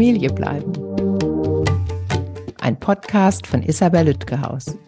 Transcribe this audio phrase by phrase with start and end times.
[0.00, 0.72] Familie bleiben.
[2.58, 4.78] Ein Podcast von Isabel Lütgehaus.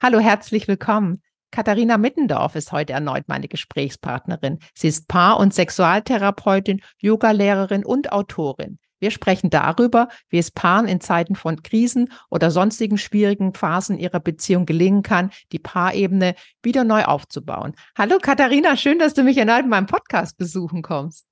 [0.00, 1.20] Hallo, herzlich willkommen.
[1.50, 4.60] Katharina Mittendorf ist heute erneut meine Gesprächspartnerin.
[4.76, 8.78] Sie ist Paar- und Sexualtherapeutin, Yogalehrerin und Autorin.
[9.00, 14.20] Wir sprechen darüber, wie es Paaren in Zeiten von Krisen oder sonstigen schwierigen Phasen ihrer
[14.20, 17.74] Beziehung gelingen kann, die Paarebene wieder neu aufzubauen.
[17.98, 21.26] Hallo Katharina, schön, dass du mich erneut in meinem Podcast besuchen kommst.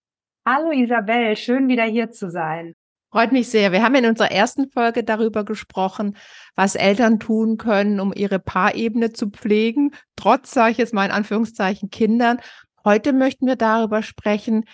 [0.53, 2.75] Hallo Isabel, schön wieder hier zu sein.
[3.13, 3.71] Freut mich sehr.
[3.71, 6.17] Wir haben in unserer ersten Folge darüber gesprochen,
[6.57, 11.13] was Eltern tun können, um ihre Paarebene zu pflegen, trotz, sage ich jetzt mal in
[11.13, 12.41] Anführungszeichen, Kindern.
[12.85, 14.65] Heute möchten wir darüber sprechen,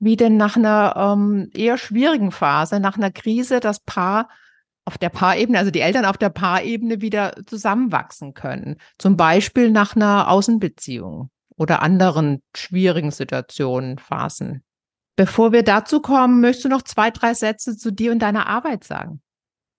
[0.00, 4.30] wie denn nach einer ähm, eher schwierigen Phase, nach einer Krise, das Paar
[4.84, 8.78] auf der Paarebene, also die Eltern auf der Paarebene wieder zusammenwachsen können.
[8.98, 14.64] Zum Beispiel nach einer Außenbeziehung oder anderen schwierigen Situationen, Phasen.
[15.20, 18.84] Bevor wir dazu kommen, möchtest du noch zwei, drei Sätze zu dir und deiner Arbeit
[18.84, 19.20] sagen?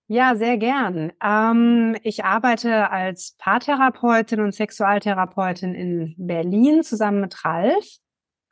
[0.06, 1.10] Ja, sehr gern.
[1.20, 7.96] Ähm, ich arbeite als Paartherapeutin und Sexualtherapeutin in Berlin zusammen mit Ralf.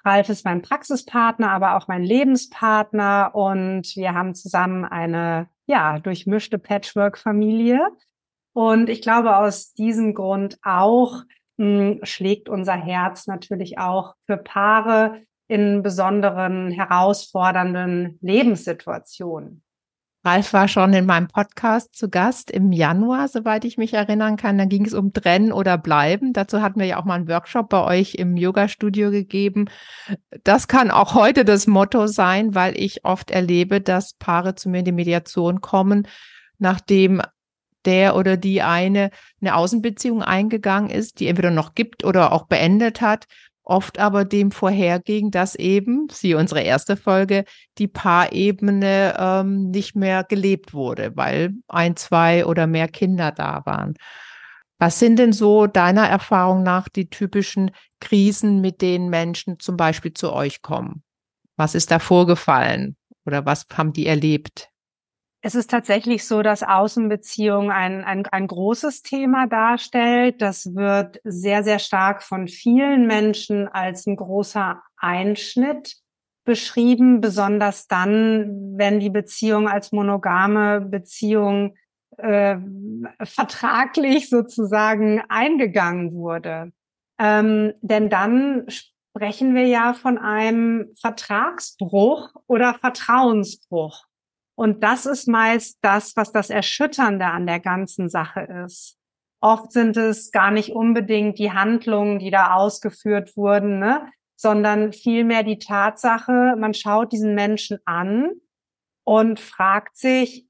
[0.05, 6.59] Ralf ist mein Praxispartner, aber auch mein Lebenspartner und wir haben zusammen eine, ja, durchmischte
[6.59, 7.87] Patchwork-Familie.
[8.53, 11.23] Und ich glaube, aus diesem Grund auch
[11.57, 19.63] mh, hm, schlägt unser Herz natürlich auch für Paare, in besonderen, herausfordernden Lebenssituationen.
[20.25, 24.59] Ralf war schon in meinem Podcast zu Gast im Januar, soweit ich mich erinnern kann.
[24.59, 26.33] Da ging es um Trennen oder Bleiben.
[26.33, 29.65] Dazu hatten wir ja auch mal einen Workshop bei euch im Yoga-Studio gegeben.
[30.45, 34.81] Das kann auch heute das Motto sein, weil ich oft erlebe, dass Paare zu mir
[34.81, 36.07] in die Mediation kommen,
[36.59, 37.23] nachdem
[37.87, 43.01] der oder die eine eine Außenbeziehung eingegangen ist, die entweder noch gibt oder auch beendet
[43.01, 43.27] hat
[43.63, 47.45] oft aber dem vorherging, dass eben, sie unsere erste Folge,
[47.79, 53.95] die Paarebene ähm, nicht mehr gelebt wurde, weil ein, zwei oder mehr Kinder da waren.
[54.79, 57.71] Was sind denn so deiner Erfahrung nach die typischen
[58.01, 61.03] Krisen, mit denen Menschen zum Beispiel zu euch kommen?
[61.57, 64.70] Was ist da vorgefallen oder was haben die erlebt?
[65.43, 70.43] Es ist tatsächlich so, dass Außenbeziehung ein, ein, ein großes Thema darstellt.
[70.43, 75.97] Das wird sehr, sehr stark von vielen Menschen als ein großer Einschnitt
[76.45, 81.75] beschrieben, besonders dann, wenn die Beziehung als monogame Beziehung
[82.19, 82.57] äh,
[83.23, 86.73] vertraglich sozusagen eingegangen wurde.
[87.19, 94.10] Ähm, denn dann sprechen wir ja von einem Vertragsbruch oder Vertrauensbruch.
[94.61, 98.99] Und das ist meist das, was das Erschütternde an der ganzen Sache ist.
[99.41, 104.07] Oft sind es gar nicht unbedingt die Handlungen, die da ausgeführt wurden, ne?
[104.37, 108.33] sondern vielmehr die Tatsache, man schaut diesen Menschen an
[109.05, 110.47] und fragt sich,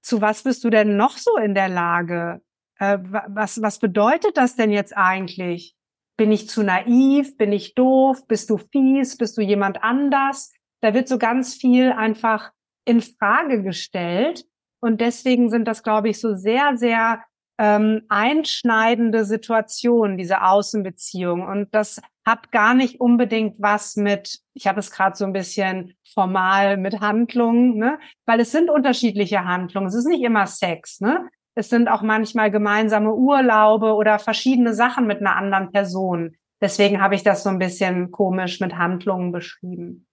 [0.00, 2.42] zu was bist du denn noch so in der Lage?
[2.78, 5.74] Äh, was, was bedeutet das denn jetzt eigentlich?
[6.16, 7.36] Bin ich zu naiv?
[7.36, 8.28] Bin ich doof?
[8.28, 9.16] Bist du fies?
[9.16, 10.52] Bist du jemand anders?
[10.82, 12.52] Da wird so ganz viel einfach
[12.90, 14.44] in Frage gestellt.
[14.80, 17.22] Und deswegen sind das, glaube ich, so sehr, sehr
[17.58, 21.46] ähm, einschneidende Situationen, diese Außenbeziehung.
[21.46, 25.94] Und das hat gar nicht unbedingt was mit, ich habe es gerade so ein bisschen
[26.12, 27.98] formal mit Handlungen, ne?
[28.26, 29.86] weil es sind unterschiedliche Handlungen.
[29.86, 31.28] Es ist nicht immer Sex, ne?
[31.56, 36.36] Es sind auch manchmal gemeinsame Urlaube oder verschiedene Sachen mit einer anderen Person.
[36.62, 40.06] Deswegen habe ich das so ein bisschen komisch mit Handlungen beschrieben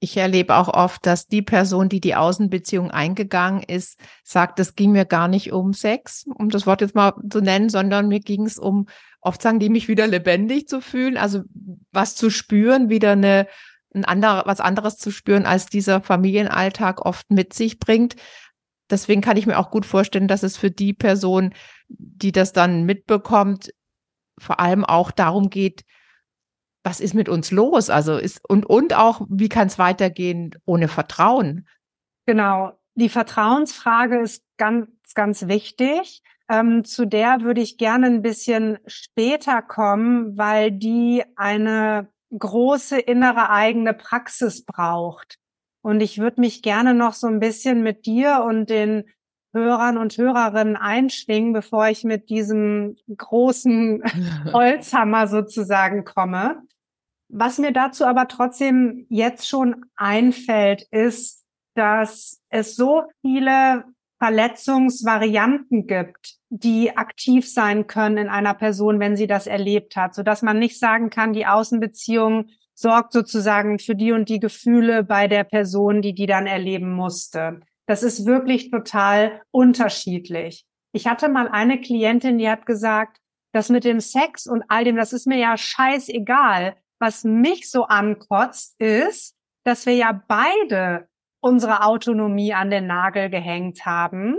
[0.00, 4.90] ich erlebe auch oft, dass die Person, die die Außenbeziehung eingegangen ist, sagt, es ging
[4.90, 8.44] mir gar nicht um Sex, um das Wort jetzt mal zu nennen, sondern mir ging
[8.44, 8.86] es um,
[9.20, 11.42] oft sagen die, mich wieder lebendig zu fühlen, also
[11.92, 13.46] was zu spüren, wieder eine,
[13.94, 18.16] ein anderer, was anderes zu spüren, als dieser Familienalltag oft mit sich bringt.
[18.90, 21.54] Deswegen kann ich mir auch gut vorstellen, dass es für die Person,
[21.88, 23.70] die das dann mitbekommt,
[24.38, 25.84] vor allem auch darum geht,
[26.84, 27.90] was ist mit uns los?
[27.90, 31.66] Also ist und und auch, wie kann es weitergehen ohne Vertrauen?
[32.26, 36.22] Genau, die Vertrauensfrage ist ganz ganz wichtig.
[36.50, 43.50] Ähm, zu der würde ich gerne ein bisschen später kommen, weil die eine große innere
[43.50, 45.38] eigene Praxis braucht.
[45.82, 49.04] Und ich würde mich gerne noch so ein bisschen mit dir und den
[49.52, 54.02] Hörern und Hörerinnen einschwingen, bevor ich mit diesem großen
[54.52, 56.62] Holzhammer sozusagen komme.
[57.28, 63.84] Was mir dazu aber trotzdem jetzt schon einfällt, ist, dass es so viele
[64.18, 70.22] Verletzungsvarianten gibt, die aktiv sein können in einer Person, wenn sie das erlebt hat, so
[70.22, 75.28] dass man nicht sagen kann, die Außenbeziehung sorgt sozusagen für die und die Gefühle bei
[75.28, 77.60] der Person, die die dann erleben musste.
[77.88, 80.66] Das ist wirklich total unterschiedlich.
[80.92, 83.18] Ich hatte mal eine Klientin, die hat gesagt,
[83.52, 86.76] das mit dem Sex und all dem, das ist mir ja scheißegal.
[87.00, 91.08] Was mich so ankotzt, ist, dass wir ja beide
[91.40, 94.36] unsere Autonomie an den Nagel gehängt haben.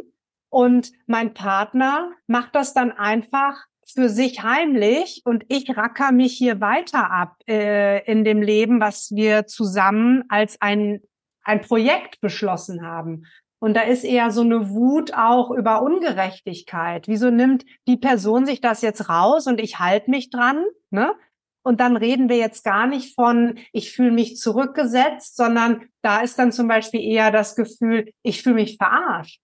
[0.49, 6.61] Und mein Partner macht das dann einfach für sich heimlich und ich racker mich hier
[6.61, 11.01] weiter ab äh, in dem Leben, was wir zusammen als ein,
[11.49, 13.25] ein Projekt beschlossen haben.
[13.59, 17.07] Und da ist eher so eine Wut auch über Ungerechtigkeit.
[17.07, 20.63] Wieso nimmt die Person sich das jetzt raus und ich halte mich dran?
[20.91, 21.13] Ne?
[21.61, 26.39] Und dann reden wir jetzt gar nicht von, ich fühle mich zurückgesetzt, sondern da ist
[26.39, 29.41] dann zum Beispiel eher das Gefühl, ich fühle mich verarscht.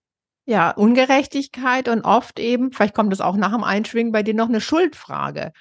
[0.48, 4.48] Ja, Ungerechtigkeit und oft eben, vielleicht kommt es auch nach dem Einschwingen bei dir noch
[4.48, 5.52] eine Schuldfrage.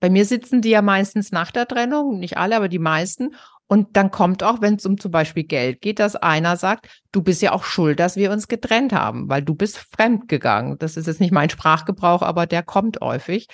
[0.00, 3.34] Bei mir sitzen die ja meistens nach der Trennung, nicht alle, aber die meisten.
[3.70, 7.22] Und dann kommt auch, wenn es um zum Beispiel Geld geht, dass einer sagt, du
[7.22, 10.76] bist ja auch schuld, dass wir uns getrennt haben, weil du bist fremd gegangen.
[10.80, 13.46] Das ist jetzt nicht mein Sprachgebrauch, aber der kommt häufig.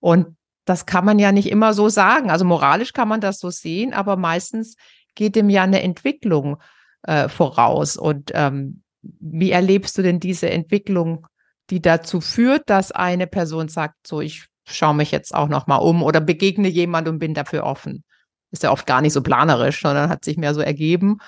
[0.00, 2.30] Und das kann man ja nicht immer so sagen.
[2.30, 4.74] Also moralisch kann man das so sehen, aber meistens
[5.14, 6.62] geht dem ja eine Entwicklung
[7.02, 7.98] äh, voraus.
[7.98, 11.26] Und ähm, wie erlebst du denn diese Entwicklung,
[11.68, 15.76] die dazu führt, dass eine Person sagt, so ich schaue mich jetzt auch noch mal
[15.76, 18.02] um oder begegne jemand und bin dafür offen?
[18.50, 21.18] Ist ja oft gar nicht so planerisch, sondern hat sich mehr so ergeben.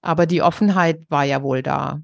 [0.00, 2.00] Aber die Offenheit war ja wohl da.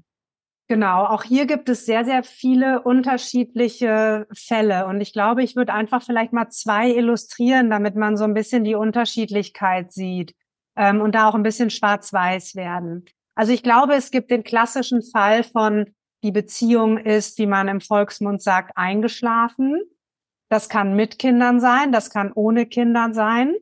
[0.67, 4.87] Genau, auch hier gibt es sehr, sehr viele unterschiedliche Fälle.
[4.87, 8.63] Und ich glaube, ich würde einfach vielleicht mal zwei illustrieren, damit man so ein bisschen
[8.63, 10.33] die Unterschiedlichkeit sieht
[10.75, 13.05] ähm, und da auch ein bisschen schwarz-weiß werden.
[13.35, 15.93] Also ich glaube, es gibt den klassischen Fall von,
[16.23, 19.81] die Beziehung ist, wie man im Volksmund sagt, eingeschlafen.
[20.49, 23.53] Das kann mit Kindern sein, das kann ohne Kindern sein.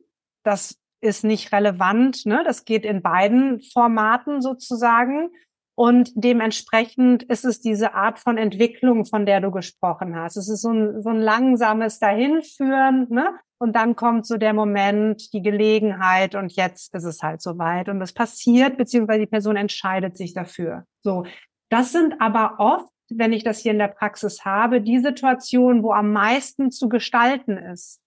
[0.44, 2.26] Das ist nicht relevant.
[2.26, 2.42] Ne?
[2.44, 5.30] Das geht in beiden Formaten sozusagen.
[5.76, 10.36] Und dementsprechend ist es diese Art von Entwicklung, von der du gesprochen hast.
[10.36, 13.38] Es ist so ein, so ein langsames Dahinführen, ne?
[13.58, 18.00] Und dann kommt so der Moment, die Gelegenheit und jetzt ist es halt soweit und
[18.02, 20.84] es passiert, beziehungsweise die Person entscheidet sich dafür.
[21.02, 21.24] So.
[21.70, 25.92] Das sind aber oft, wenn ich das hier in der Praxis habe, die Situationen, wo
[25.92, 28.00] am meisten zu gestalten ist,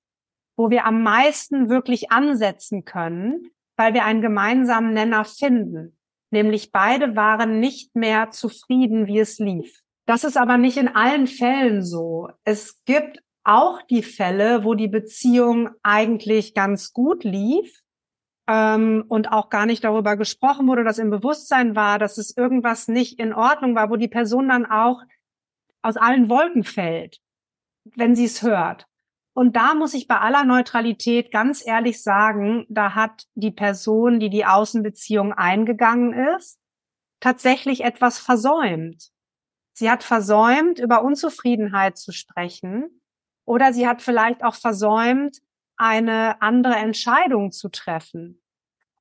[0.58, 5.98] wo wir am meisten wirklich ansetzen können, weil wir einen gemeinsamen Nenner finden.
[6.32, 9.84] Nämlich beide waren nicht mehr zufrieden, wie es lief.
[10.08, 12.30] Das ist aber nicht in allen Fällen so.
[12.44, 17.84] Es gibt auch die Fälle, wo die Beziehung eigentlich ganz gut lief
[18.48, 22.88] ähm, und auch gar nicht darüber gesprochen wurde, dass im Bewusstsein war, dass es irgendwas
[22.88, 25.02] nicht in Ordnung war, wo die Person dann auch
[25.82, 27.20] aus allen Wolken fällt,
[27.96, 28.87] wenn sie es hört.
[29.38, 34.32] Und da muss ich bei aller Neutralität ganz ehrlich sagen, da hat die Person, die
[34.32, 36.60] die Außenbeziehung eingegangen ist,
[37.20, 39.12] tatsächlich etwas versäumt.
[39.74, 43.00] Sie hat versäumt, über Unzufriedenheit zu sprechen
[43.46, 45.38] oder sie hat vielleicht auch versäumt,
[45.76, 48.42] eine andere Entscheidung zu treffen.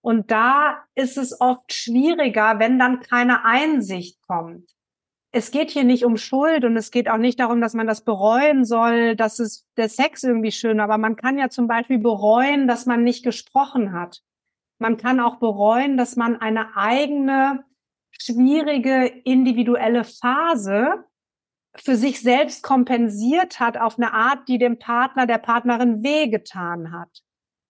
[0.02, 4.75] Und da ist es oft schwieriger, wenn dann keine Einsicht kommt.
[5.36, 8.00] Es geht hier nicht um Schuld und es geht auch nicht darum, dass man das
[8.00, 12.66] bereuen soll, dass es der Sex irgendwie schön, aber man kann ja zum Beispiel bereuen,
[12.66, 14.22] dass man nicht gesprochen hat.
[14.78, 17.66] Man kann auch bereuen, dass man eine eigene
[18.12, 21.04] schwierige individuelle Phase
[21.74, 27.22] für sich selbst kompensiert hat auf eine Art, die dem Partner, der Partnerin wehgetan hat.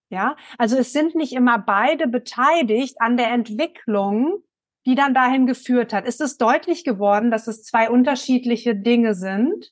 [0.09, 4.41] Ja, also es sind nicht immer beide beteiligt an der Entwicklung,
[4.87, 6.07] die dann dahin geführt hat.
[6.07, 9.69] Ist es deutlich geworden, dass es zwei unterschiedliche Dinge sind?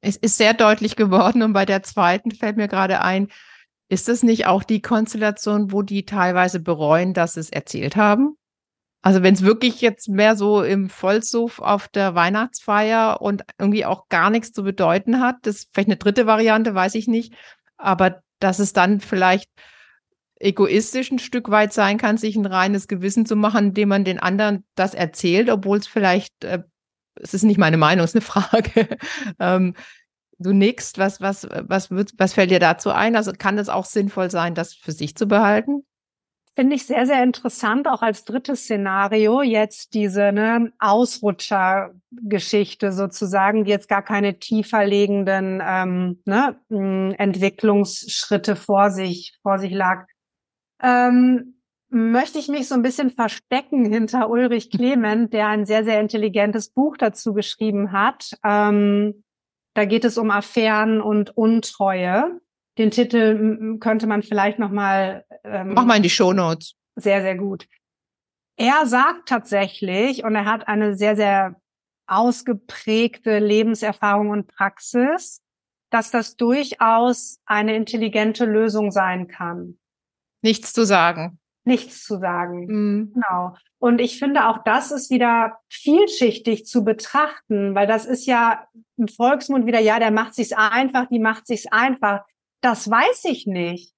[0.00, 3.28] Es ist sehr deutlich geworden und bei der zweiten fällt mir gerade ein,
[3.90, 8.36] ist es nicht auch die Konstellation, wo die teilweise bereuen, dass sie es erzählt haben?
[9.02, 14.08] Also wenn es wirklich jetzt mehr so im Vollsuff auf der Weihnachtsfeier und irgendwie auch
[14.08, 17.34] gar nichts zu bedeuten hat, das ist vielleicht eine dritte Variante, weiß ich nicht,
[17.76, 19.50] aber dass es dann vielleicht
[20.40, 24.18] egoistisch ein Stück weit sein kann, sich ein reines Gewissen zu machen, indem man den
[24.18, 26.62] anderen das erzählt, obwohl es vielleicht, äh,
[27.16, 28.98] es ist nicht meine Meinung, es ist eine Frage.
[29.38, 29.74] ähm,
[30.38, 33.16] du nickst, was, was, was, wird, was fällt dir dazu ein?
[33.16, 35.84] Also kann es auch sinnvoll sein, das für sich zu behalten?
[36.56, 43.72] Finde ich sehr, sehr interessant, auch als drittes Szenario jetzt diese ne, Ausrutscher-Geschichte sozusagen, die
[43.72, 46.54] jetzt gar keine tiefer liegenden ähm, ne,
[47.18, 50.06] Entwicklungsschritte vor sich, vor sich lag.
[50.82, 56.00] Ähm, möchte ich mich so ein bisschen verstecken hinter Ulrich Clement, der ein sehr, sehr
[56.00, 58.32] intelligentes Buch dazu geschrieben hat.
[58.44, 59.24] Ähm,
[59.74, 62.40] da geht es um Affären und Untreue.
[62.78, 66.74] Den Titel könnte man vielleicht noch mal ähm, mach mal in die Shownotes.
[66.96, 67.66] Sehr, sehr gut.
[68.56, 71.56] Er sagt tatsächlich, und er hat eine sehr, sehr
[72.06, 75.42] ausgeprägte Lebenserfahrung und Praxis,
[75.90, 79.78] dass das durchaus eine intelligente Lösung sein kann.
[80.44, 81.38] Nichts zu sagen.
[81.64, 82.66] Nichts zu sagen.
[82.66, 83.12] Mhm.
[83.14, 83.56] Genau.
[83.78, 89.08] Und ich finde auch das ist wieder vielschichtig zu betrachten, weil das ist ja im
[89.08, 92.24] Volksmund wieder, ja, der macht sich's einfach, die macht sich's einfach.
[92.60, 93.94] Das weiß ich nicht.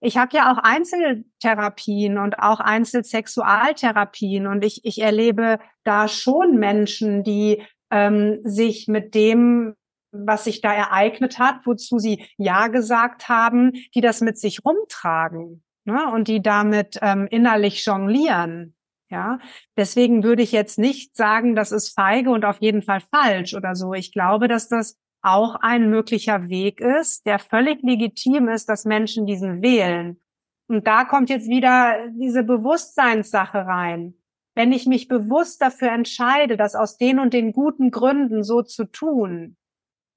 [0.00, 7.24] Ich habe ja auch Einzeltherapien und auch Einzelsexualtherapien und ich, ich erlebe da schon Menschen,
[7.24, 9.74] die ähm, sich mit dem,
[10.12, 15.64] was sich da ereignet hat, wozu sie Ja gesagt haben, die das mit sich rumtragen
[15.88, 16.12] ne?
[16.12, 18.74] und die damit ähm, innerlich jonglieren.
[19.10, 19.38] Ja,
[19.76, 23.74] deswegen würde ich jetzt nicht sagen, das ist feige und auf jeden Fall falsch oder
[23.74, 23.94] so.
[23.94, 29.26] Ich glaube, dass das auch ein möglicher Weg ist, der völlig legitim ist, dass Menschen
[29.26, 30.20] diesen wählen.
[30.68, 34.14] Und da kommt jetzt wieder diese Bewusstseinssache rein.
[34.54, 38.84] Wenn ich mich bewusst dafür entscheide, das aus den und den guten Gründen so zu
[38.84, 39.56] tun,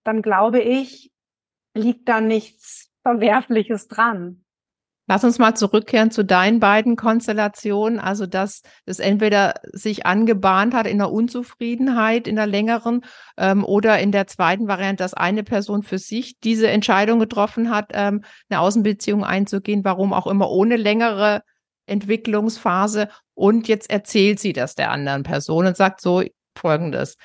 [0.03, 1.11] dann glaube ich,
[1.73, 4.43] liegt da nichts Verwerfliches dran.
[5.07, 7.99] Lass uns mal zurückkehren zu deinen beiden Konstellationen.
[7.99, 13.01] Also, dass es entweder sich angebahnt hat in der Unzufriedenheit, in der längeren,
[13.37, 17.91] ähm, oder in der zweiten Variante, dass eine Person für sich diese Entscheidung getroffen hat,
[17.93, 21.41] ähm, eine Außenbeziehung einzugehen, warum auch immer, ohne längere
[21.87, 23.09] Entwicklungsphase.
[23.33, 26.23] Und jetzt erzählt sie das der anderen Person und sagt so
[26.57, 27.17] Folgendes.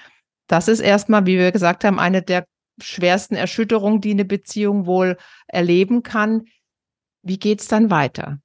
[0.46, 2.46] Das ist erstmal, wie wir gesagt haben, eine der
[2.80, 5.16] schwersten Erschütterungen, die eine Beziehung wohl
[5.46, 6.44] erleben kann.
[7.26, 8.38] Wie geht's dann weiter?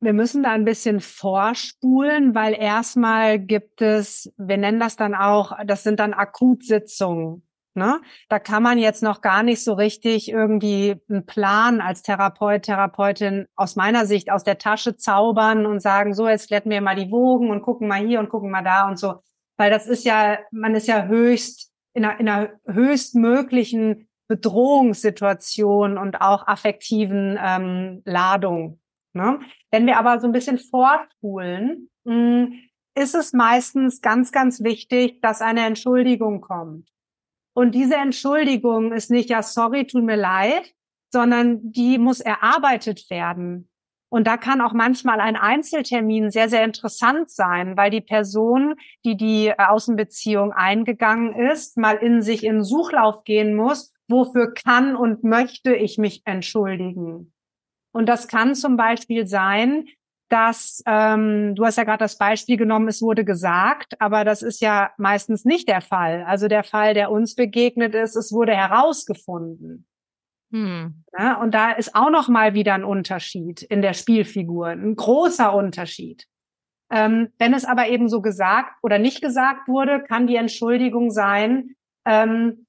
[0.00, 5.52] Wir müssen da ein bisschen vorspulen, weil erstmal gibt es, wir nennen das dann auch,
[5.64, 7.46] das sind dann Akutsitzungen.
[7.72, 7.98] Ne?
[8.28, 13.46] Da kann man jetzt noch gar nicht so richtig irgendwie einen Plan als Therapeut, Therapeutin
[13.56, 17.10] aus meiner Sicht aus der Tasche zaubern und sagen, so, jetzt glätten wir mal die
[17.10, 19.22] Wogen und gucken mal hier und gucken mal da und so.
[19.56, 26.20] Weil das ist ja, man ist ja höchst, in einer, in einer höchstmöglichen Bedrohungssituation und
[26.20, 28.78] auch affektiven ähm, Ladung.
[29.12, 29.40] Ne?
[29.72, 32.54] Wenn wir aber so ein bisschen vorspulen, hm,
[32.94, 36.88] ist es meistens ganz, ganz wichtig, dass eine Entschuldigung kommt.
[37.54, 40.74] Und diese Entschuldigung ist nicht, ja, sorry, tut mir leid,
[41.12, 43.68] sondern die muss erarbeitet werden.
[44.12, 49.16] Und da kann auch manchmal ein Einzeltermin sehr, sehr interessant sein, weil die Person, die
[49.16, 55.74] die Außenbeziehung eingegangen ist, mal in sich in Suchlauf gehen muss wofür kann und möchte
[55.74, 57.32] ich mich entschuldigen?
[57.92, 59.86] Und das kann zum Beispiel sein,
[60.28, 64.60] dass ähm, du hast ja gerade das Beispiel genommen, es wurde gesagt, aber das ist
[64.60, 66.24] ja meistens nicht der Fall.
[66.26, 69.86] Also der Fall, der uns begegnet ist, es wurde herausgefunden.
[70.52, 71.04] Hm.
[71.16, 75.52] Ja, und da ist auch noch mal wieder ein Unterschied in der Spielfigur, ein großer
[75.52, 76.26] Unterschied.
[76.92, 81.76] Ähm, wenn es aber eben so gesagt oder nicht gesagt wurde, kann die Entschuldigung sein,
[82.04, 82.66] ähm,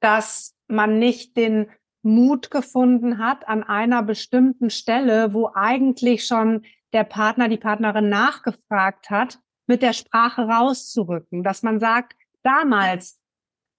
[0.00, 1.70] dass man nicht den
[2.02, 9.10] Mut gefunden hat an einer bestimmten Stelle, wo eigentlich schon der Partner, die Partnerin nachgefragt
[9.10, 13.20] hat, mit der Sprache rauszurücken, dass man sagt, damals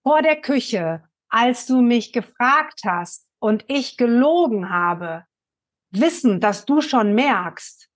[0.04, 5.26] vor der Küche, als du mich gefragt hast und ich gelogen habe,
[5.92, 7.90] wissen, dass du schon merkst,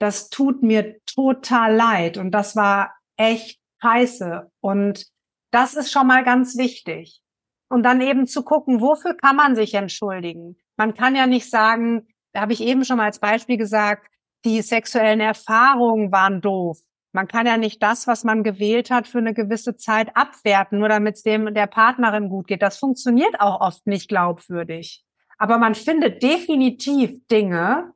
[0.00, 2.16] das tut mir total leid.
[2.16, 4.50] Und das war echt scheiße.
[4.60, 5.06] Und
[5.52, 7.22] das ist schon mal ganz wichtig
[7.70, 10.56] und dann eben zu gucken, wofür kann man sich entschuldigen?
[10.76, 14.08] Man kann ja nicht sagen, habe ich eben schon mal als Beispiel gesagt,
[14.44, 16.78] die sexuellen Erfahrungen waren doof.
[17.12, 20.88] Man kann ja nicht das, was man gewählt hat, für eine gewisse Zeit abwerten, nur
[20.88, 22.62] damit es dem der Partnerin gut geht.
[22.62, 25.04] Das funktioniert auch oft nicht glaubwürdig.
[25.38, 27.92] Aber man findet definitiv Dinge,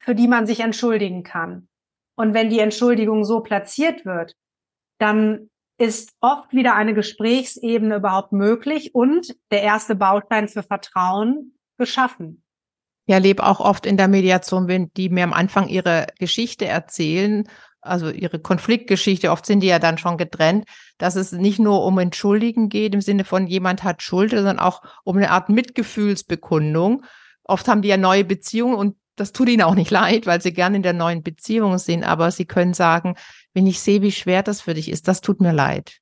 [0.00, 1.68] für die man sich entschuldigen kann.
[2.16, 4.34] Und wenn die Entschuldigung so platziert wird,
[4.98, 5.50] dann
[5.80, 12.42] ist oft wieder eine Gesprächsebene überhaupt möglich und der erste Baustein für Vertrauen geschaffen.
[13.06, 17.48] Ja, lebe auch oft in der Mediation, wenn die mir am Anfang ihre Geschichte erzählen,
[17.80, 20.66] also ihre Konfliktgeschichte, oft sind die ja dann schon getrennt,
[20.98, 24.82] dass es nicht nur um Entschuldigen geht im Sinne von jemand hat Schuld, sondern auch
[25.02, 27.04] um eine Art Mitgefühlsbekundung.
[27.42, 30.52] Oft haben die ja neue Beziehungen und das tut ihnen auch nicht leid, weil sie
[30.52, 33.16] gerne in der neuen Beziehung sind, aber sie können sagen,
[33.54, 35.98] wenn ich sehe, wie schwer das für dich ist, das tut mir leid.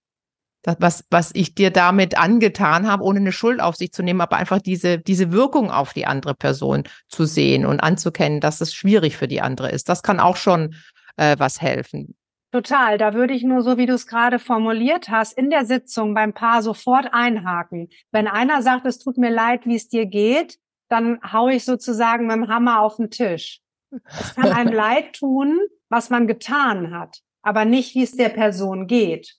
[0.62, 4.20] Das, was, was ich dir damit angetan habe, ohne eine Schuld auf sich zu nehmen,
[4.20, 8.74] aber einfach diese, diese Wirkung auf die andere Person zu sehen und anzukennen, dass es
[8.74, 9.88] schwierig für die andere ist.
[9.88, 10.74] Das kann auch schon
[11.16, 12.16] äh, was helfen.
[12.50, 12.96] Total.
[12.96, 16.32] Da würde ich nur so, wie du es gerade formuliert hast, in der Sitzung beim
[16.32, 17.88] Paar sofort einhaken.
[18.10, 22.26] Wenn einer sagt, es tut mir leid, wie es dir geht, dann hau ich sozusagen
[22.26, 23.60] mit dem Hammer auf den Tisch.
[23.90, 25.58] Es kann einem leid tun,
[25.90, 29.36] was man getan hat, aber nicht, wie es der Person geht.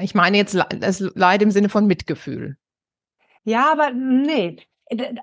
[0.00, 2.56] Ich meine jetzt das Leid im Sinne von Mitgefühl.
[3.44, 4.56] Ja, aber nee.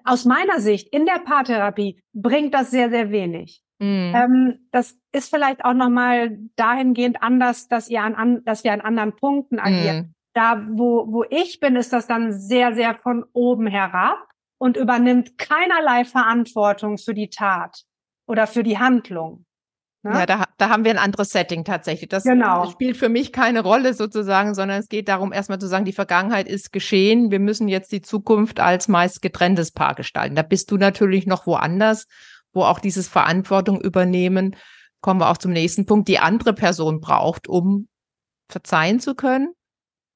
[0.03, 3.61] Aus meiner Sicht in der Paartherapie bringt das sehr, sehr wenig.
[3.79, 4.13] Mhm.
[4.15, 8.81] Ähm, das ist vielleicht auch nochmal dahingehend anders, dass ihr an, an, dass wir an
[8.81, 9.97] anderen Punkten agieren.
[9.97, 10.13] Mhm.
[10.33, 15.37] Da, wo, wo ich bin, ist das dann sehr, sehr von oben herab und übernimmt
[15.37, 17.83] keinerlei Verantwortung für die Tat
[18.27, 19.45] oder für die Handlung.
[20.03, 20.11] Ne?
[20.11, 22.09] Ja, da, da haben wir ein anderes Setting tatsächlich.
[22.09, 22.69] Das genau.
[22.69, 26.47] spielt für mich keine Rolle sozusagen, sondern es geht darum, erstmal zu sagen, die Vergangenheit
[26.47, 27.31] ist geschehen.
[27.31, 30.35] Wir müssen jetzt die Zukunft als meist getrenntes Paar gestalten.
[30.35, 32.07] Da bist du natürlich noch woanders,
[32.53, 34.55] wo auch dieses Verantwortung übernehmen.
[35.01, 37.89] Kommen wir auch zum nächsten Punkt, die andere Person braucht, um
[38.47, 39.53] verzeihen zu können.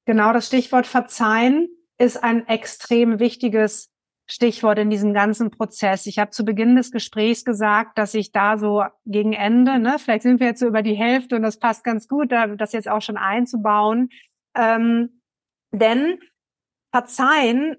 [0.06, 3.90] Genau, das Stichwort verzeihen ist ein extrem wichtiges
[4.26, 6.06] Stichwort in diesem ganzen Prozess.
[6.06, 10.22] Ich habe zu Beginn des Gesprächs gesagt, dass ich da so gegen Ende, ne, vielleicht
[10.22, 13.02] sind wir jetzt so über die Hälfte und das passt ganz gut, das jetzt auch
[13.02, 14.08] schon einzubauen.
[14.56, 15.20] Ähm,
[15.72, 16.18] denn
[16.90, 17.76] Verzeihen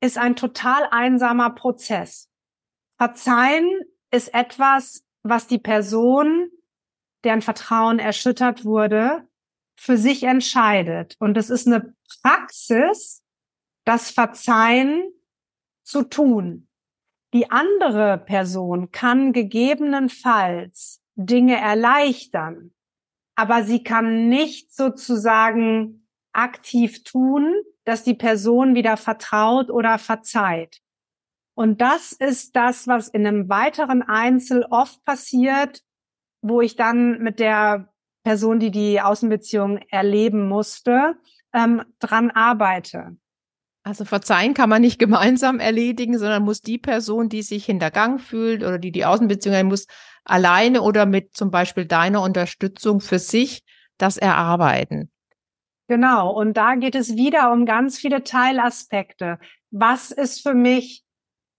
[0.00, 2.30] ist ein total einsamer Prozess.
[2.98, 3.68] Verzeihen
[4.10, 6.50] ist etwas, was die Person,
[7.24, 9.26] deren Vertrauen erschüttert wurde,
[9.76, 11.16] für sich entscheidet.
[11.18, 13.22] Und es ist eine Praxis,
[13.84, 15.10] das Verzeihen
[15.84, 16.68] zu tun.
[17.32, 22.72] Die andere Person kann gegebenenfalls Dinge erleichtern,
[23.36, 30.80] aber sie kann nicht sozusagen aktiv tun, dass die Person wieder vertraut oder verzeiht.
[31.56, 35.82] Und das ist das, was in einem weiteren Einzel oft passiert,
[36.42, 37.92] wo ich dann mit der
[38.24, 41.16] Person, die die Außenbeziehung erleben musste,
[41.52, 43.16] ähm, dran arbeite.
[43.84, 48.62] Also verzeihen kann man nicht gemeinsam erledigen, sondern muss die Person, die sich hintergangen fühlt
[48.62, 49.86] oder die die Außenbeziehung muss,
[50.24, 53.62] alleine oder mit zum Beispiel deiner Unterstützung für sich
[53.98, 55.10] das erarbeiten.
[55.86, 56.32] Genau.
[56.32, 59.38] Und da geht es wieder um ganz viele Teilaspekte.
[59.70, 61.04] Was ist für mich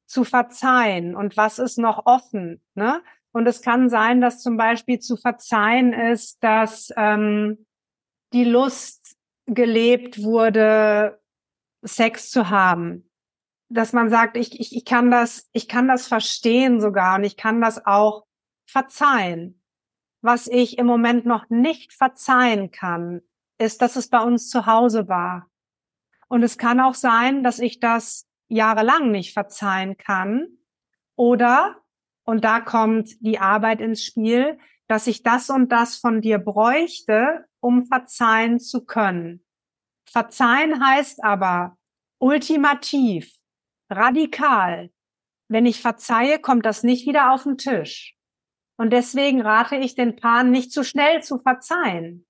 [0.08, 2.62] zu verzeihen und was ist noch offen?
[2.74, 3.02] Ne?
[3.32, 7.68] Und es kann sein, dass zum Beispiel zu verzeihen ist, dass ähm,
[8.34, 11.20] die Lust gelebt wurde,
[11.86, 13.10] Sex zu haben.
[13.70, 17.38] Dass man sagt, ich, ich, ich kann das, ich kann das verstehen sogar und ich
[17.38, 18.26] kann das auch
[18.66, 19.62] verzeihen.
[20.22, 23.22] Was ich im Moment noch nicht verzeihen kann,
[23.58, 25.50] ist, dass es bei uns zu Hause war.
[26.28, 30.48] Und es kann auch sein, dass ich das jahrelang nicht verzeihen kann.
[31.16, 31.78] Oder,
[32.24, 37.46] und da kommt die Arbeit ins Spiel, dass ich das und das von dir bräuchte,
[37.60, 39.45] um verzeihen zu können.
[40.16, 41.76] Verzeihen heißt aber
[42.20, 43.34] ultimativ,
[43.90, 44.90] radikal.
[45.50, 48.16] Wenn ich verzeihe, kommt das nicht wieder auf den Tisch.
[48.78, 52.26] Und deswegen rate ich den Paaren nicht zu schnell zu verzeihen,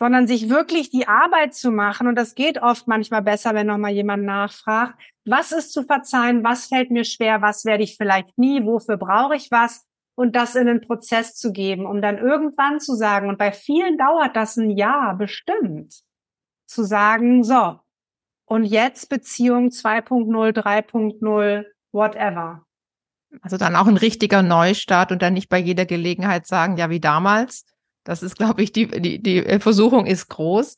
[0.00, 2.08] sondern sich wirklich die Arbeit zu machen.
[2.08, 6.66] Und das geht oft manchmal besser, wenn nochmal jemand nachfragt, was ist zu verzeihen, was
[6.66, 10.66] fällt mir schwer, was werde ich vielleicht nie, wofür brauche ich was und das in
[10.66, 14.70] den Prozess zu geben, um dann irgendwann zu sagen, und bei vielen dauert das ein
[14.70, 16.02] Jahr bestimmt,
[16.72, 17.78] zu sagen, so,
[18.46, 22.64] und jetzt Beziehung 2.0, 3.0, whatever.
[23.40, 27.00] Also dann auch ein richtiger Neustart und dann nicht bei jeder Gelegenheit sagen, ja, wie
[27.00, 27.64] damals.
[28.04, 30.76] Das ist, glaube ich, die, die, die Versuchung ist groß.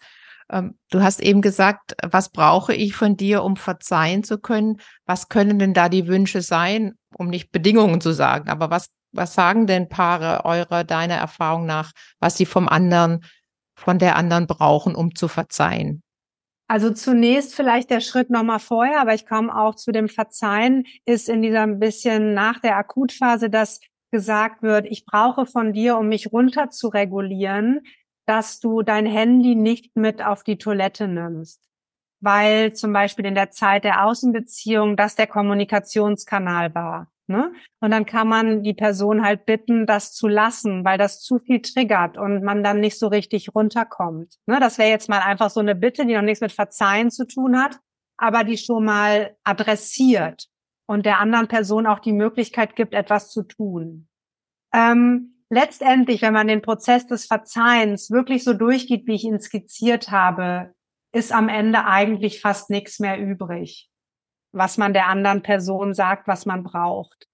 [0.51, 4.81] Ähm, du hast eben gesagt, was brauche ich von dir, um verzeihen zu können?
[5.07, 8.49] Was können denn da die Wünsche sein, um nicht Bedingungen zu sagen?
[8.51, 13.25] Aber was, was sagen denn Paare eurer, deiner Erfahrung nach, was sie vom anderen
[13.75, 16.03] von der anderen brauchen, um zu verzeihen?
[16.67, 21.29] Also zunächst vielleicht der Schritt nochmal vorher, aber ich komme auch zu dem Verzeihen, ist
[21.29, 26.09] in dieser ein bisschen nach der Akutphase, dass gesagt wird, ich brauche von dir, um
[26.09, 27.81] mich runter zu regulieren,
[28.27, 31.61] dass du dein Handy nicht mit auf die Toilette nimmst.
[32.21, 37.09] Weil zum Beispiel in der Zeit der Außenbeziehung das der Kommunikationskanal war.
[37.27, 37.53] Ne?
[37.81, 41.63] Und dann kann man die Person halt bitten, das zu lassen, weil das zu viel
[41.63, 44.35] triggert und man dann nicht so richtig runterkommt.
[44.47, 44.61] Ne?
[44.61, 47.59] Das wäre jetzt mal einfach so eine Bitte, die noch nichts mit Verzeihen zu tun
[47.59, 47.79] hat,
[48.19, 50.49] aber die schon mal adressiert
[50.87, 54.07] und der anderen Person auch die Möglichkeit gibt, etwas zu tun.
[54.75, 60.11] Ähm, letztendlich, wenn man den Prozess des Verzeihens wirklich so durchgeht, wie ich ihn skizziert
[60.11, 60.75] habe,
[61.13, 63.89] ist am Ende eigentlich fast nichts mehr übrig
[64.55, 67.29] was man der anderen Person sagt, was man braucht.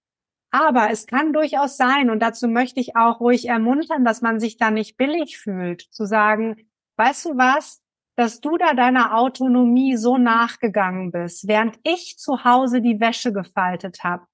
[0.51, 4.57] Aber es kann durchaus sein, und dazu möchte ich auch ruhig ermuntern, dass man sich
[4.57, 6.57] da nicht billig fühlt, zu sagen,
[6.97, 7.83] weißt du was,
[8.17, 14.03] dass du da deiner Autonomie so nachgegangen bist, während ich zu Hause die Wäsche gefaltet
[14.03, 14.27] habe.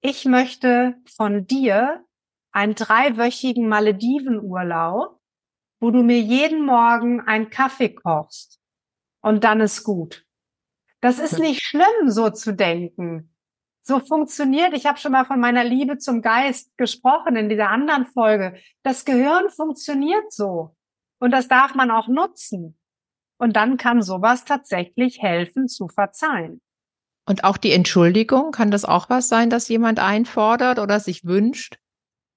[0.00, 2.04] Ich möchte von dir
[2.52, 5.20] einen dreiwöchigen Maledivenurlaub,
[5.80, 8.60] wo du mir jeden Morgen einen Kaffee kochst
[9.20, 10.26] und dann ist gut.
[11.00, 13.34] Das ist nicht schlimm, so zu denken.
[13.82, 18.06] So funktioniert, ich habe schon mal von meiner Liebe zum Geist gesprochen in dieser anderen
[18.06, 18.56] Folge.
[18.82, 20.76] Das Gehirn funktioniert so.
[21.18, 22.78] Und das darf man auch nutzen.
[23.38, 26.60] Und dann kann sowas tatsächlich helfen zu verzeihen.
[27.26, 31.78] Und auch die Entschuldigung, kann das auch was sein, dass jemand einfordert oder sich wünscht?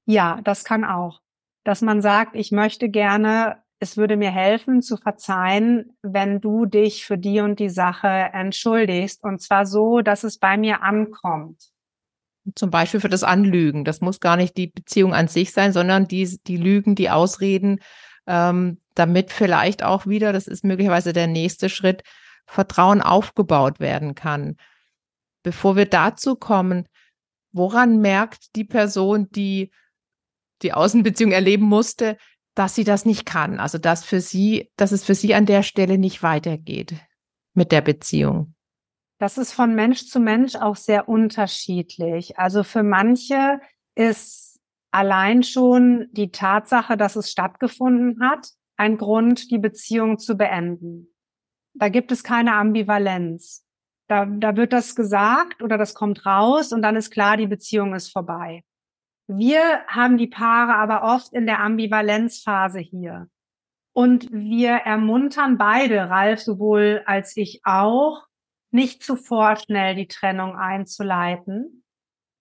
[0.06, 1.22] Ja, das kann auch.
[1.66, 7.06] Dass man sagt, ich möchte gerne es würde mir helfen zu verzeihen, wenn du dich
[7.06, 9.22] für die und die Sache entschuldigst.
[9.24, 11.70] Und zwar so, dass es bei mir ankommt.
[12.56, 13.84] Zum Beispiel für das Anlügen.
[13.84, 17.80] Das muss gar nicht die Beziehung an sich sein, sondern die, die Lügen, die Ausreden,
[18.26, 22.04] ähm, damit vielleicht auch wieder, das ist möglicherweise der nächste Schritt,
[22.46, 24.56] Vertrauen aufgebaut werden kann.
[25.44, 26.88] Bevor wir dazu kommen,
[27.52, 29.72] woran merkt die Person, die
[30.62, 32.18] die Außenbeziehung erleben musste,
[32.56, 33.60] dass sie das nicht kann.
[33.60, 36.96] Also dass für sie, dass es für sie an der Stelle nicht weitergeht
[37.54, 38.56] mit der Beziehung.
[39.20, 42.38] Das ist von Mensch zu Mensch auch sehr unterschiedlich.
[42.38, 43.60] Also für manche
[43.96, 44.60] ist
[44.92, 51.14] allein schon die Tatsache, dass es stattgefunden hat, ein Grund, die Beziehung zu beenden.
[51.74, 53.66] Da gibt es keine Ambivalenz.
[54.08, 57.96] Da, da wird das gesagt oder das kommt raus und dann ist klar, die Beziehung
[57.96, 58.64] ist vorbei.
[59.28, 63.30] Wir haben die Paare aber oft in der Ambivalenzphase hier.
[63.94, 68.28] Und wir ermuntern beide, Ralf sowohl als ich auch,
[68.72, 71.84] nicht zu vorschnell die Trennung einzuleiten,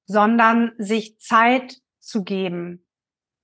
[0.06, 2.86] sondern sich Zeit zu geben.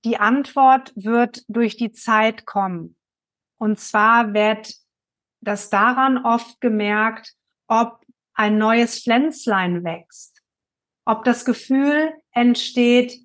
[0.05, 2.97] Die Antwort wird durch die Zeit kommen.
[3.57, 4.73] Und zwar wird
[5.41, 7.35] das daran oft gemerkt,
[7.67, 10.41] ob ein neues Pflänzlein wächst,
[11.05, 13.19] ob das Gefühl entsteht,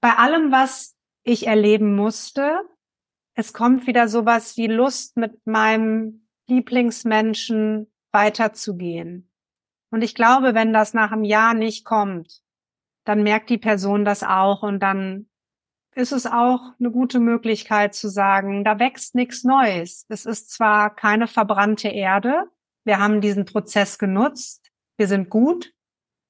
[0.00, 2.60] bei allem, was ich erleben musste,
[3.34, 9.30] es kommt wieder sowas wie Lust, mit meinem Lieblingsmenschen weiterzugehen.
[9.90, 12.42] Und ich glaube, wenn das nach einem Jahr nicht kommt,
[13.04, 15.28] dann merkt die Person das auch und dann
[15.94, 20.04] ist es auch eine gute Möglichkeit zu sagen, da wächst nichts Neues.
[20.08, 22.44] Es ist zwar keine verbrannte Erde,
[22.84, 25.74] wir haben diesen Prozess genutzt, wir sind gut,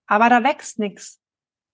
[0.07, 1.21] aber da wächst nichts.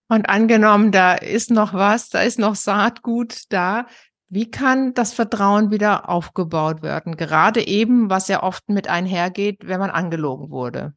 [0.08, 3.86] Und angenommen, da ist noch was, da ist noch Saatgut da.
[4.28, 7.16] Wie kann das Vertrauen wieder aufgebaut werden?
[7.16, 10.94] Gerade eben, was ja oft mit einhergeht, wenn man angelogen wurde.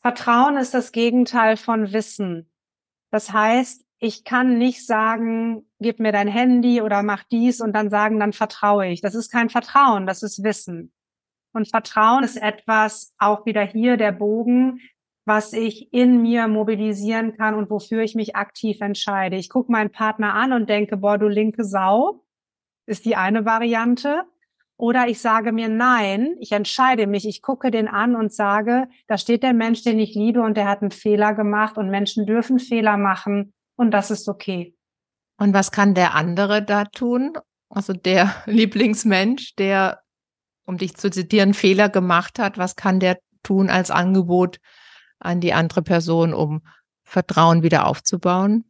[0.00, 2.50] Vertrauen ist das Gegenteil von Wissen.
[3.10, 7.90] Das heißt, ich kann nicht sagen, gib mir dein Handy oder mach dies und dann
[7.90, 9.00] sagen, dann vertraue ich.
[9.00, 10.92] Das ist kein Vertrauen, das ist Wissen.
[11.52, 14.80] Und Vertrauen ist etwas, auch wieder hier der Bogen,
[15.28, 19.36] was ich in mir mobilisieren kann und wofür ich mich aktiv entscheide.
[19.36, 22.24] Ich gucke meinen Partner an und denke, boah, du linke Sau,
[22.86, 24.22] ist die eine Variante.
[24.78, 29.18] Oder ich sage mir nein, ich entscheide mich, ich gucke den an und sage, da
[29.18, 32.58] steht der Mensch, den ich liebe und der hat einen Fehler gemacht und Menschen dürfen
[32.58, 34.74] Fehler machen und das ist okay.
[35.36, 37.34] Und was kann der andere da tun?
[37.68, 40.00] Also der Lieblingsmensch, der,
[40.64, 44.58] um dich zu zitieren, Fehler gemacht hat, was kann der tun als Angebot,
[45.20, 46.62] an die andere Person, um
[47.04, 48.64] Vertrauen wieder aufzubauen?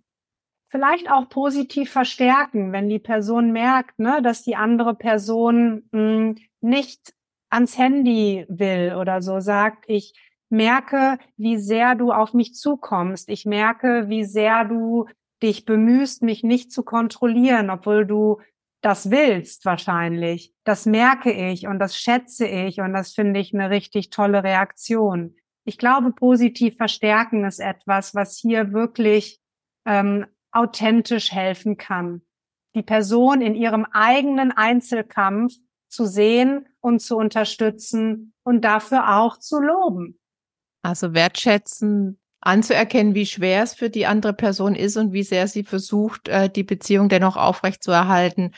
[0.70, 6.36] Vielleicht auch positiv verstärken, wenn die Person merkt, ne, dass die andere Person mh, hm,
[6.60, 7.14] nicht
[7.50, 10.12] ans Handy will oder so, sagt, ich
[10.50, 13.28] merke, wie sehr du auf mich zukommst.
[13.28, 15.06] Ich merke, wie sehr du
[15.42, 18.38] dich bemühst, mich nicht zu kontrollieren, obwohl du
[18.80, 20.52] das willst wahrscheinlich.
[20.64, 25.34] Das merke ich und das schätze ich und das finde ich eine richtig tolle Reaktion
[25.68, 29.38] ich glaube, positiv verstärken ist etwas, was hier wirklich
[29.84, 32.22] ähm, authentisch helfen kann.
[32.74, 35.52] Die Person in ihrem eigenen Einzelkampf
[35.88, 40.18] zu sehen und zu unterstützen und dafür auch zu loben.
[40.82, 45.64] Also wertschätzen, anzuerkennen, wie schwer es für die andere Person ist und wie sehr sie
[45.64, 48.52] versucht, äh, die Beziehung dennoch aufrecht zu erhalten.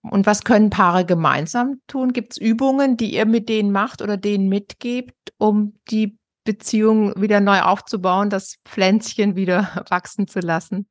[0.00, 2.14] Und was können Paare gemeinsam tun?
[2.14, 7.40] Gibt es Übungen, die ihr mit denen macht oder denen mitgebt, um die Beziehung wieder
[7.40, 10.88] neu aufzubauen, das Pflänzchen wieder wachsen zu lassen?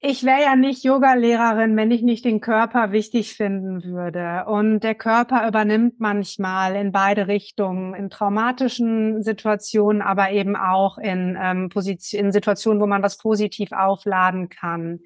[0.00, 4.44] Ich wäre ja nicht Yogalehrerin, wenn ich nicht den Körper wichtig finden würde.
[4.46, 11.36] Und der Körper übernimmt manchmal in beide Richtungen, in traumatischen Situationen, aber eben auch in,
[11.40, 15.00] ähm, Position, in Situationen, wo man was positiv aufladen kann.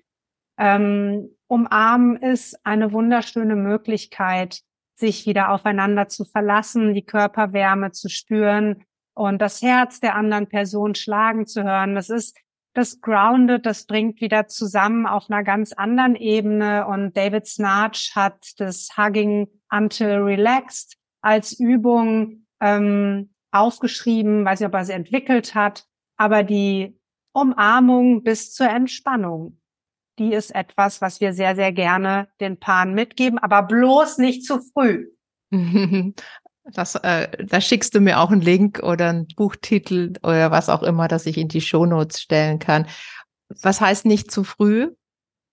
[0.59, 4.61] Ähm, umarmen ist eine wunderschöne Möglichkeit,
[4.95, 8.85] sich wieder aufeinander zu verlassen, die Körperwärme zu spüren
[9.15, 11.95] und das Herz der anderen Person schlagen zu hören.
[11.95, 12.37] Das ist
[12.75, 16.87] das Grounded, das bringt wieder zusammen auf einer ganz anderen Ebene.
[16.87, 24.75] Und David Snarch hat das Hugging Until Relaxed als Übung ähm, aufgeschrieben, weiß nicht, ob
[24.75, 25.85] er sie entwickelt hat,
[26.17, 26.99] aber die
[27.33, 29.61] Umarmung bis zur Entspannung,
[30.19, 34.61] die ist etwas, was wir sehr, sehr gerne den Paaren mitgeben, aber bloß nicht zu
[34.61, 35.09] früh.
[36.65, 40.83] Das, äh, da schickst du mir auch einen Link oder einen Buchtitel oder was auch
[40.83, 42.87] immer, dass ich in die Shownotes stellen kann.
[43.63, 44.91] Was heißt nicht zu früh?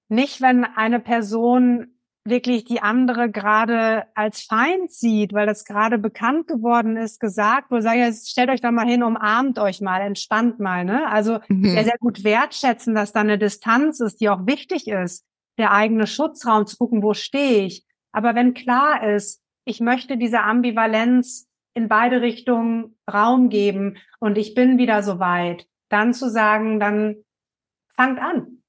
[0.08, 6.48] Nicht, wenn eine Person wirklich die andere gerade als Feind sieht, weil das gerade bekannt
[6.48, 10.60] geworden ist, gesagt, wo sage ich, stellt euch da mal hin, umarmt euch mal, entspannt
[10.60, 11.10] mal, ne?
[11.10, 11.66] Also mhm.
[11.66, 15.26] sehr, sehr gut wertschätzen, dass da eine Distanz ist, die auch wichtig ist,
[15.58, 17.86] der eigene Schutzraum zu gucken, wo stehe ich.
[18.12, 24.56] Aber wenn klar ist, ich möchte diese Ambivalenz in beide Richtungen Raum geben und ich
[24.56, 27.18] bin wieder so weit, dann zu sagen, dann
[27.88, 28.64] fangt an.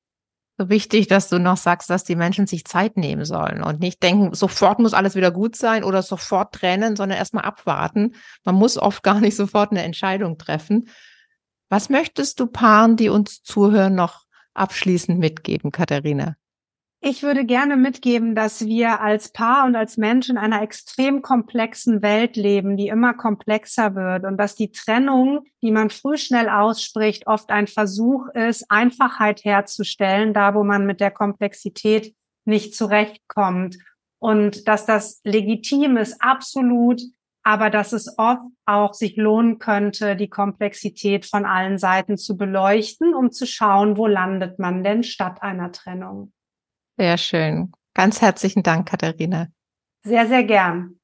[0.59, 4.03] So wichtig, dass du noch sagst, dass die Menschen sich Zeit nehmen sollen und nicht
[4.03, 8.15] denken, sofort muss alles wieder gut sein oder sofort trennen, sondern erstmal abwarten.
[8.45, 10.91] Man muss oft gar nicht sofort eine Entscheidung treffen.
[11.71, 16.37] Was möchtest du Paaren, die uns zuhören, noch abschließend mitgeben, Katharina?
[17.03, 22.03] Ich würde gerne mitgeben, dass wir als Paar und als Menschen in einer extrem komplexen
[22.03, 27.27] Welt leben, die immer komplexer wird und dass die Trennung, die man früh schnell ausspricht,
[27.27, 33.79] oft ein Versuch ist, Einfachheit herzustellen, da wo man mit der Komplexität nicht zurechtkommt
[34.19, 37.01] und dass das legitim ist, absolut,
[37.43, 43.15] aber dass es oft auch sich lohnen könnte, die Komplexität von allen Seiten zu beleuchten,
[43.15, 46.35] um zu schauen, wo landet man denn statt einer Trennung.
[47.01, 47.73] Sehr schön.
[47.95, 49.49] Ganz herzlichen Dank, Katharina.
[50.05, 51.01] Sehr, sehr gern.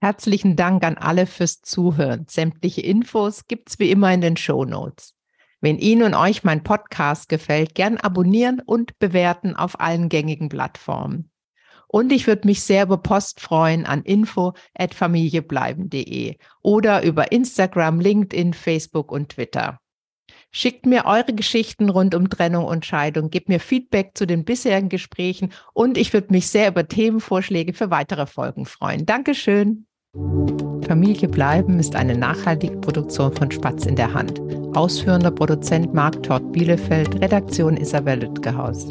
[0.00, 2.26] Herzlichen Dank an alle fürs Zuhören.
[2.28, 5.16] Sämtliche Infos gibt's wie immer in den Show Notes.
[5.60, 11.32] Wenn Ihnen und euch mein Podcast gefällt, gern abonnieren und bewerten auf allen gängigen Plattformen.
[11.88, 19.10] Und ich würde mich sehr über Post freuen an info@familiebleiben.de oder über Instagram, LinkedIn, Facebook
[19.10, 19.80] und Twitter.
[20.58, 24.88] Schickt mir eure Geschichten rund um Trennung und Scheidung, gebt mir Feedback zu den bisherigen
[24.88, 29.04] Gesprächen und ich würde mich sehr über Themenvorschläge für weitere Folgen freuen.
[29.04, 29.84] Dankeschön.
[30.88, 34.40] Familie bleiben ist eine nachhaltige Produktion von Spatz in der Hand.
[34.74, 38.88] Ausführender Produzent Marc Todd Bielefeld, Redaktion Isabel Lütgehaus.